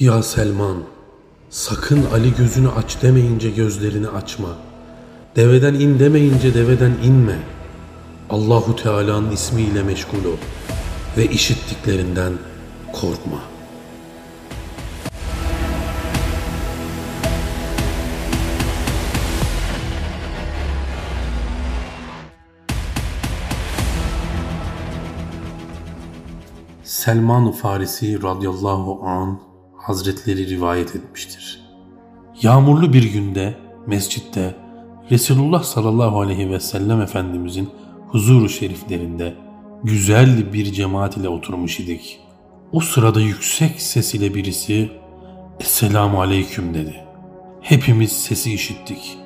[0.00, 0.76] Ya Selman,
[1.50, 4.48] sakın Ali gözünü aç demeyince gözlerini açma.
[5.36, 7.38] Deveden in demeyince deveden inme.
[8.30, 10.36] Allahu Teala'nın ismiyle meşgul ol
[11.16, 12.32] ve işittiklerinden
[12.92, 13.38] korkma.
[26.84, 29.53] Selman-ı Farisi radıyallahu an
[29.84, 31.60] hazretleri rivayet etmiştir.
[32.42, 33.54] Yağmurlu bir günde
[33.86, 34.54] mescitte
[35.10, 37.70] Resulullah sallallahu aleyhi ve sellem Efendimizin
[38.08, 39.34] huzuru şeriflerinde
[39.82, 42.20] güzel bir cemaat ile oturmuş idik.
[42.72, 44.90] O sırada yüksek ses ile birisi
[45.60, 47.04] Esselamu Aleyküm dedi.
[47.60, 49.18] Hepimiz sesi işittik.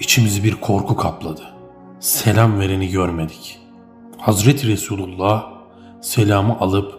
[0.00, 1.42] İçimizi bir korku kapladı.
[2.00, 3.58] Selam vereni görmedik.
[4.18, 5.46] Hazreti Resulullah
[6.00, 6.98] selamı alıp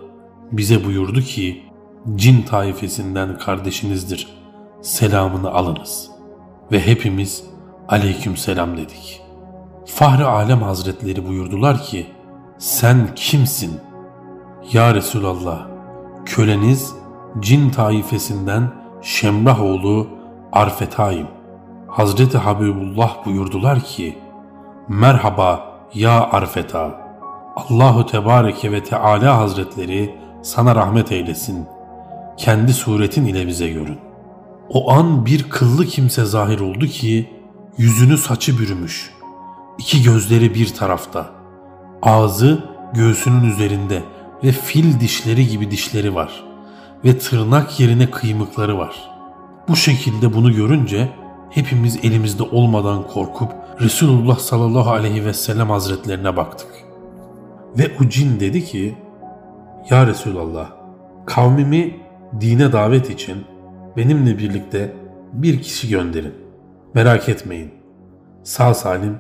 [0.52, 1.69] bize buyurdu ki
[2.16, 4.28] cin taifesinden kardeşinizdir.
[4.82, 6.10] Selamını alınız.
[6.72, 7.44] Ve hepimiz
[7.88, 9.22] aleyküm selam dedik.
[9.86, 12.08] Fahri Alem Hazretleri buyurdular ki
[12.58, 13.80] sen kimsin?
[14.74, 15.68] Ya Resulallah
[16.26, 16.94] köleniz
[17.40, 18.72] cin taifesinden
[19.02, 20.08] Şemrah oğlu
[20.52, 21.28] Arfetayım.
[21.88, 24.18] Hazreti Habibullah buyurdular ki
[24.88, 27.10] Merhaba ya Arfeta.
[27.56, 31.68] Allahu Tebareke ve Teala Hazretleri sana rahmet eylesin.
[32.40, 33.98] Kendi suretin ile bize görün.
[34.70, 37.30] O an bir kıllı kimse zahir oldu ki
[37.78, 39.12] yüzünü saçı bürümüş.
[39.78, 41.30] İki gözleri bir tarafta.
[42.02, 44.04] Ağzı göğsünün üzerinde
[44.44, 46.44] ve fil dişleri gibi dişleri var.
[47.06, 48.96] Ve tırnak yerine kıymıkları var.
[49.68, 51.10] Bu şekilde bunu görünce
[51.50, 56.70] hepimiz elimizde olmadan korkup Resulullah sallallahu aleyhi ve sellem hazretlerine baktık.
[57.78, 58.98] Ve o cin dedi ki
[59.90, 60.70] Ya Resulallah
[61.26, 62.09] kavmimi
[62.42, 63.38] dine davet için
[63.98, 64.94] benimle birlikte
[65.34, 66.34] bir kişi gönderin.
[66.94, 67.72] Merak etmeyin.
[68.44, 69.18] Sağ salim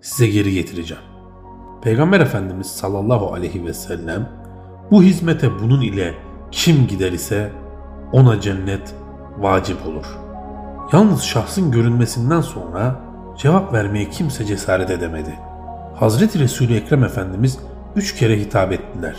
[0.00, 1.02] size geri getireceğim.
[1.82, 4.28] Peygamber Efendimiz sallallahu aleyhi ve sellem
[4.90, 6.14] bu hizmete bunun ile
[6.50, 7.52] kim gider ise
[8.12, 8.94] ona cennet
[9.38, 10.18] vacip olur.
[10.92, 13.00] Yalnız şahsın görünmesinden sonra
[13.38, 15.38] cevap vermeye kimse cesaret edemedi.
[15.94, 17.58] Hazreti Resul-i Ekrem Efendimiz
[17.96, 19.16] üç kere hitap ettiler.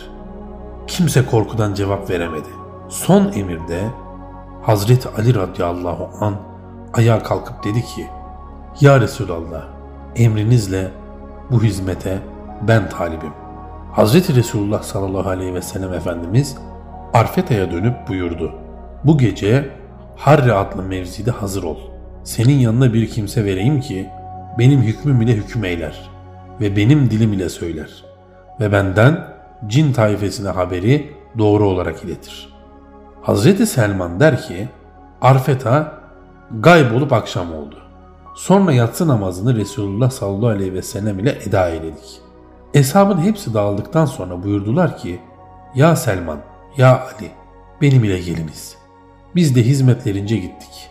[0.87, 2.62] Kimse korkudan cevap veremedi.
[2.89, 3.83] Son emirde
[4.61, 6.35] Hazreti Ali radıyallahu an
[6.93, 8.07] ayağa kalkıp dedi ki
[8.81, 9.63] Ya Resulallah
[10.15, 10.91] emrinizle
[11.51, 12.19] bu hizmete
[12.67, 13.33] ben talibim.
[13.91, 16.57] Hazreti Resulullah sallallahu aleyhi ve sellem Efendimiz
[17.13, 18.51] Arfeta'ya dönüp buyurdu.
[19.03, 19.69] Bu gece
[20.15, 21.77] Harre adlı mevzide hazır ol.
[22.23, 24.09] Senin yanına bir kimse vereyim ki
[24.59, 26.09] benim hükmüm ile hüküm eyler
[26.61, 28.05] ve benim dilim ile söyler
[28.59, 29.27] ve benden
[29.67, 32.52] cin taifesine haberi doğru olarak iletir.
[33.23, 34.69] Hazreti Selman der ki
[35.21, 35.99] Arfeta
[36.59, 37.75] gaybolup akşam oldu.
[38.35, 42.21] Sonra yatsı namazını Resulullah sallallahu aleyhi ve sellem ile eda eyledik.
[42.73, 45.19] Eshabın hepsi dağıldıktan sonra buyurdular ki
[45.75, 46.39] Ya Selman,
[46.77, 47.31] Ya Ali
[47.81, 48.75] benim ile geliniz.
[49.35, 50.89] Biz de hizmetlerince gittik.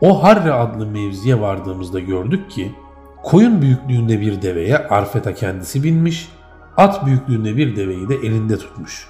[0.00, 2.74] O Harre adlı mevziye vardığımızda gördük ki
[3.22, 6.28] koyun büyüklüğünde bir deveye Arfeta kendisi binmiş,
[6.76, 9.08] at büyüklüğünde bir deveyi de elinde tutmuş.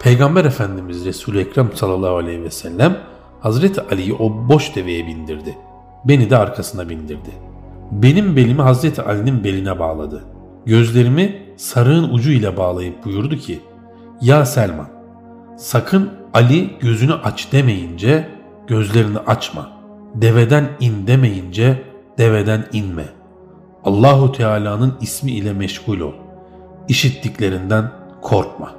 [0.00, 2.98] Peygamber Efendimiz Resul-i Ekrem sallallahu aleyhi ve sellem
[3.40, 5.58] Hazreti Ali'yi o boş deveye bindirdi.
[6.04, 7.30] Beni de arkasına bindirdi.
[7.90, 10.24] Benim belimi Hazreti Ali'nin beline bağladı.
[10.66, 13.60] Gözlerimi sarığın ucu ile bağlayıp buyurdu ki
[14.20, 14.88] Ya Selman
[15.56, 18.28] sakın Ali gözünü aç demeyince
[18.66, 19.70] gözlerini açma.
[20.14, 21.82] Deveden in demeyince
[22.18, 23.04] deveden inme.
[23.84, 26.12] Allahu Teala'nın ismi ile meşgul ol.
[26.88, 27.90] İşittiklerinden
[28.22, 28.75] korkma.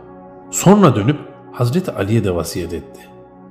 [0.51, 1.19] Sonra dönüp
[1.51, 3.01] Hazreti Ali'ye de vasiyet etti.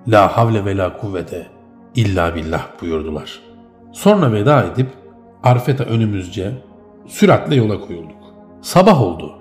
[0.08, 1.46] La havle ve la kuvvete
[1.94, 3.40] illa billah buyurdular.
[3.92, 4.88] Sonra veda edip
[5.42, 6.52] Arfet'a önümüzce
[7.06, 8.16] süratle yola koyulduk.
[8.62, 9.32] Sabah oldu.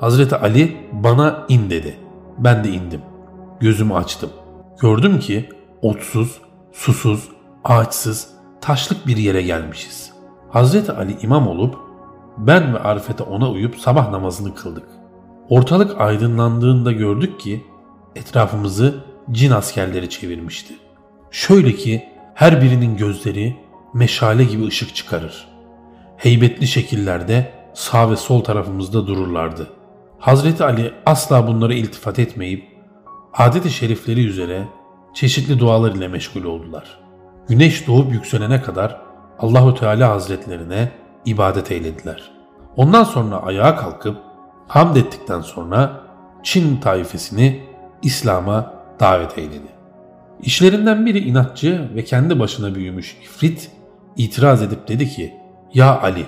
[0.00, 1.96] Hazreti Ali bana in dedi.
[2.38, 3.00] Ben de indim.
[3.60, 4.30] Gözümü açtım.
[4.80, 5.48] Gördüm ki
[5.82, 6.40] otsuz,
[6.72, 7.28] susuz,
[7.64, 8.28] ağaçsız,
[8.60, 10.12] taşlık bir yere gelmişiz.
[10.50, 11.76] Hazreti Ali imam olup
[12.38, 14.99] ben ve Arifet'e ona uyup sabah namazını kıldık.
[15.50, 17.64] Ortalık aydınlandığında gördük ki
[18.16, 20.74] etrafımızı cin askerleri çevirmişti.
[21.30, 23.56] Şöyle ki her birinin gözleri
[23.94, 25.48] meşale gibi ışık çıkarır.
[26.16, 29.66] Heybetli şekillerde sağ ve sol tarafımızda dururlardı.
[30.18, 32.64] Hazreti Ali asla bunlara iltifat etmeyip
[33.32, 34.68] adet-i şerifleri üzere
[35.14, 37.00] çeşitli dualar ile meşgul oldular.
[37.48, 39.00] Güneş doğup yükselene kadar
[39.38, 40.92] Allahu Teala Hazretlerine
[41.24, 42.30] ibadet eylediler.
[42.76, 44.29] Ondan sonra ayağa kalkıp
[44.70, 46.00] hamd ettikten sonra
[46.42, 47.60] Çin taifesini
[48.02, 49.68] İslam'a davet eyledi.
[50.42, 53.70] İşlerinden biri inatçı ve kendi başına büyümüş ifrit
[54.16, 55.34] itiraz edip dedi ki
[55.74, 56.26] Ya Ali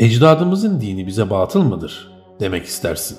[0.00, 3.18] ecdadımızın dini bize batıl mıdır demek istersin.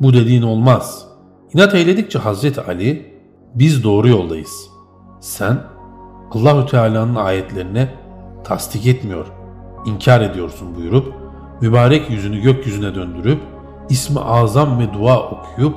[0.00, 1.06] Bu dediğin olmaz.
[1.54, 3.14] İnat eyledikçe Hazreti Ali
[3.54, 4.70] biz doğru yoldayız.
[5.20, 5.58] Sen
[6.30, 7.88] Allahü Teala'nın ayetlerine
[8.44, 9.26] tasdik etmiyor,
[9.86, 11.14] inkar ediyorsun buyurup
[11.60, 13.57] mübarek yüzünü gökyüzüne döndürüp
[13.90, 15.74] ismi azam ve dua okuyup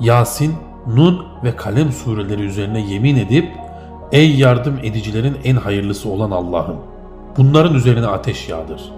[0.00, 0.54] Yasin,
[0.86, 3.56] Nun ve Kalem sureleri üzerine yemin edip
[4.12, 6.76] Ey yardım edicilerin en hayırlısı olan Allah'ım
[7.36, 8.92] bunların üzerine ateş yağdır.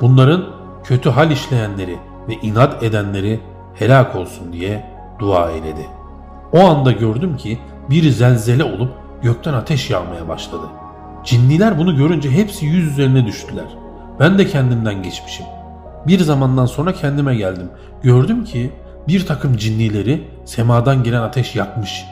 [0.00, 0.44] Bunların
[0.84, 1.96] kötü hal işleyenleri
[2.28, 3.40] ve inat edenleri
[3.74, 5.86] helak olsun diye dua eyledi.
[6.52, 7.58] O anda gördüm ki
[7.90, 8.90] bir zelzele olup
[9.22, 10.66] gökten ateş yağmaya başladı.
[11.24, 13.66] Cinniler bunu görünce hepsi yüz üzerine düştüler.
[14.20, 15.46] Ben de kendimden geçmişim.
[16.06, 17.70] Bir zamandan sonra kendime geldim.
[18.02, 18.72] Gördüm ki
[19.08, 22.04] bir takım cinnileri semadan gelen ateş yakmış.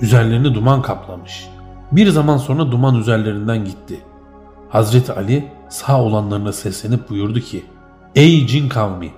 [0.00, 1.48] Üzerlerini duman kaplamış.
[1.92, 4.00] Bir zaman sonra duman üzerlerinden gitti.
[4.68, 7.64] Hazreti Ali sağ olanlarına seslenip buyurdu ki
[8.14, 9.10] Ey cin kavmi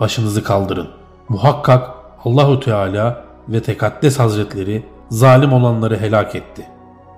[0.00, 0.88] başınızı kaldırın.
[1.28, 1.90] Muhakkak
[2.24, 6.66] Allahu Teala ve Tekaddes Hazretleri zalim olanları helak etti.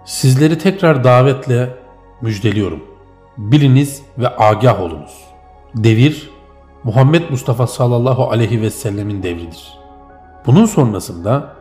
[0.04, 1.76] Sizleri tekrar davetle
[2.22, 2.84] müjdeliyorum.
[3.38, 5.24] Biliniz ve agah olunuz.
[5.74, 6.30] Devir
[6.84, 9.78] Muhammed Mustafa sallallahu aleyhi ve sellemin devridir.
[10.46, 11.56] Bunun sonrasında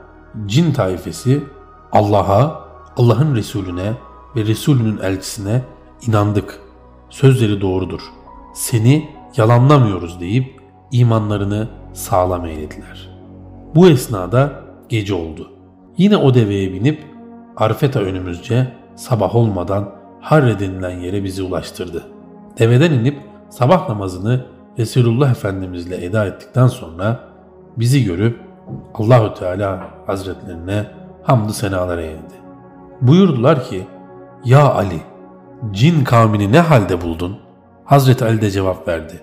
[0.45, 1.43] cin taifesi
[1.91, 2.65] Allah'a,
[2.97, 3.93] Allah'ın Resulüne
[4.35, 5.61] ve Resulünün elçisine
[6.07, 6.59] inandık.
[7.09, 8.01] Sözleri doğrudur.
[8.53, 10.61] Seni yalanlamıyoruz deyip
[10.91, 13.09] imanlarını sağlam eylediler.
[13.75, 14.51] Bu esnada
[14.89, 15.51] gece oldu.
[15.97, 17.03] Yine o deveye binip
[17.57, 19.89] Arfeta önümüzce sabah olmadan
[20.21, 22.03] Harre denilen yere bizi ulaştırdı.
[22.59, 23.19] Deveden inip
[23.49, 24.45] sabah namazını
[24.79, 27.19] Resulullah Efendimizle eda ettikten sonra
[27.77, 28.39] bizi görüp
[28.93, 30.85] Allahü Teala Hazretlerine
[31.23, 32.33] hamdü senalar eğildi.
[33.01, 33.87] Buyurdular ki
[34.45, 35.01] Ya Ali
[35.71, 37.37] cin kavmini ne halde buldun?
[37.85, 39.19] Hazreti Ali de cevap verdi.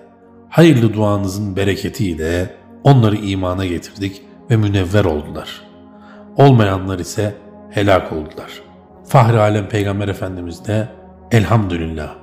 [0.49, 4.21] Hayırlı duanızın bereketiyle onları imana getirdik
[4.51, 5.61] ve münevver oldular.
[6.37, 7.35] Olmayanlar ise
[7.69, 8.61] helak oldular.
[9.05, 10.87] Fahri Alem Peygamber Efendimiz de
[11.31, 12.15] elhamdülillah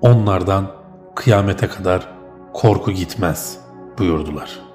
[0.00, 0.66] onlardan
[1.14, 2.19] kıyamete kadar
[2.52, 3.58] korku gitmez
[3.98, 4.69] buyurdular.''